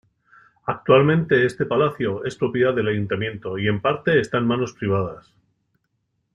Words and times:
Actualmente 0.65 1.45
este 1.45 1.63
palacio 1.67 2.25
es 2.25 2.35
propiedad 2.35 2.73
del 2.73 2.87
ayuntamiento 2.87 3.59
y 3.59 3.67
en 3.67 3.81
parte 3.81 4.19
está 4.19 4.39
en 4.39 4.47
manos 4.47 4.73
privadas. 4.73 5.31